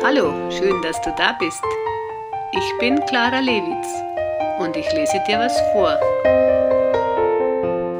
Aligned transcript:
Hallo, 0.00 0.32
schön, 0.48 0.80
dass 0.80 1.00
du 1.02 1.12
da 1.18 1.32
bist. 1.32 1.60
Ich 2.52 2.78
bin 2.78 3.04
Clara 3.06 3.40
Lewitz 3.40 3.88
und 4.60 4.76
ich 4.76 4.86
lese 4.92 5.20
dir 5.26 5.40
was 5.40 5.60
vor. 5.72 5.98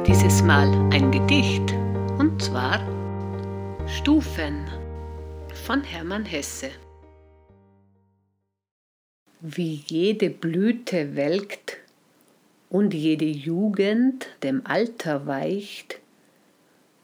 Dieses 0.07 0.41
Mal 0.41 0.71
ein 0.93 1.11
Gedicht 1.11 1.73
und 2.17 2.41
zwar 2.41 2.79
Stufen 3.85 4.65
von 5.65 5.83
Hermann 5.83 6.23
Hesse. 6.23 6.69
Wie 9.41 9.83
jede 9.85 10.29
Blüte 10.29 11.17
welkt 11.17 11.79
und 12.69 12.93
jede 12.93 13.25
Jugend 13.25 14.25
dem 14.41 14.61
Alter 14.65 15.27
weicht, 15.27 15.98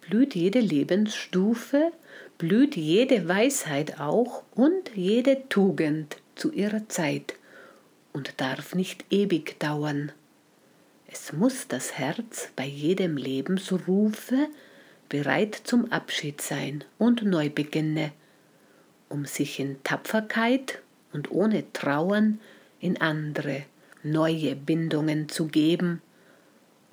blüht 0.10 0.36
jede 0.36 0.60
Lebensstufe, 0.60 1.92
blüht 2.38 2.76
jede 2.76 3.28
Weisheit 3.28 4.00
auch 4.00 4.44
und 4.54 4.92
jede 4.96 5.48
Tugend 5.50 6.18
zu 6.36 6.52
ihrer 6.52 6.88
Zeit 6.90 7.36
und 8.14 8.34
darf 8.38 8.76
nicht 8.76 9.06
ewig 9.10 9.60
dauern. 9.60 10.12
Es 11.08 11.34
muss 11.34 11.68
das 11.68 11.98
Herz 11.98 12.50
bei 12.56 12.66
jedem 12.66 13.18
Lebensrufe 13.18 14.48
bereit 15.10 15.56
zum 15.64 15.92
Abschied 15.92 16.42
sein 16.42 16.84
und 16.98 17.24
neu 17.24 17.50
beginne, 17.50 18.12
um 19.10 19.26
sich 19.26 19.60
in 19.60 19.82
Tapferkeit 19.84 20.82
und 21.14 21.32
ohne 21.32 21.72
Trauern 21.74 22.40
in 22.80 23.00
andere, 23.00 23.64
neue 24.04 24.56
Bindungen 24.56 25.30
zu 25.30 25.48
geben, 25.48 26.02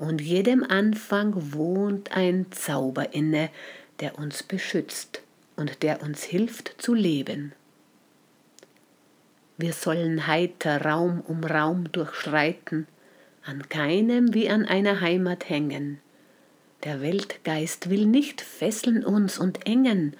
und 0.02 0.20
jedem 0.20 0.64
Anfang 0.64 1.52
wohnt 1.52 2.10
ein 2.10 2.46
Zauber 2.50 3.14
inne, 3.14 3.50
der 4.00 4.18
uns 4.18 4.42
beschützt 4.42 5.22
und 5.54 5.84
der 5.84 6.02
uns 6.02 6.24
hilft 6.24 6.74
zu 6.78 6.92
leben. 6.92 7.52
Wir 9.58 9.72
sollen 9.72 10.26
heiter 10.26 10.84
Raum 10.84 11.20
um 11.20 11.44
Raum 11.44 11.92
durchschreiten, 11.92 12.88
an 13.44 13.68
keinem 13.68 14.34
wie 14.34 14.50
an 14.50 14.64
einer 14.64 15.00
Heimat 15.00 15.48
hängen. 15.48 16.00
Der 16.82 17.00
Weltgeist 17.00 17.88
will 17.88 18.06
nicht 18.06 18.40
fesseln 18.40 19.04
uns 19.04 19.38
und 19.38 19.68
engen, 19.68 20.16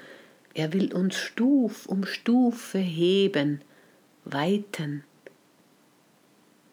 er 0.55 0.73
will 0.73 0.95
uns 0.95 1.17
Stuf 1.17 1.87
um 1.87 2.07
Stufe 2.07 2.79
heben, 2.79 3.63
weiten. 4.25 5.03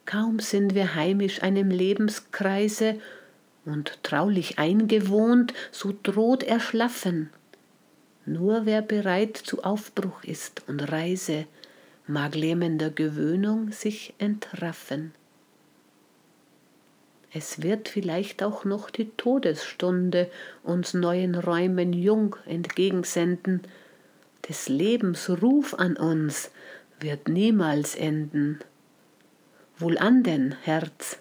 Kaum 0.09 0.39
sind 0.39 0.73
wir 0.73 0.95
heimisch 0.95 1.43
einem 1.43 1.69
Lebenskreise 1.69 2.99
und 3.63 4.01
traulich 4.01 4.57
eingewohnt, 4.57 5.53
so 5.71 5.93
droht 6.01 6.41
Erschlaffen. 6.41 7.29
Nur 8.25 8.65
wer 8.65 8.81
bereit 8.81 9.37
zu 9.37 9.63
Aufbruch 9.63 10.23
ist 10.23 10.67
und 10.67 10.91
Reise, 10.91 11.45
mag 12.07 12.33
lähmender 12.33 12.89
Gewöhnung 12.89 13.71
sich 13.71 14.15
entraffen. 14.17 15.13
Es 17.31 17.61
wird 17.61 17.87
vielleicht 17.87 18.41
auch 18.41 18.65
noch 18.65 18.89
die 18.89 19.11
Todesstunde 19.15 20.31
uns 20.63 20.95
neuen 20.95 21.35
Räumen 21.35 21.93
jung 21.93 22.35
entgegensenden, 22.47 23.61
des 24.49 24.69
Lebens 24.69 25.29
Ruf 25.29 25.75
an 25.75 25.97
uns 25.97 26.49
wird 26.99 27.29
niemals 27.29 27.93
enden. 27.93 28.57
Wohlan 29.81 30.23
denn, 30.23 30.55
Herz, 30.63 31.19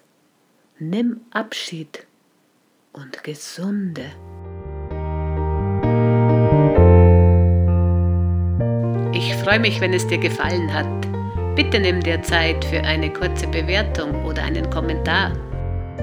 nimm 0.79 1.21
Abschied 1.31 2.05
und 2.91 3.23
gesunde. 3.23 4.03
Ich 9.13 9.33
freue 9.35 9.61
mich, 9.61 9.79
wenn 9.79 9.93
es 9.93 10.05
dir 10.07 10.17
gefallen 10.17 10.73
hat. 10.73 11.55
Bitte 11.55 11.79
nimm 11.79 12.01
dir 12.01 12.21
Zeit 12.21 12.65
für 12.65 12.81
eine 12.81 13.13
kurze 13.13 13.47
Bewertung 13.47 14.25
oder 14.25 14.43
einen 14.43 14.69
Kommentar. 14.69 15.31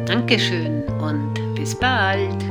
Dankeschön 0.06 0.83
und 0.99 1.55
bis 1.55 1.78
bald. 1.78 2.43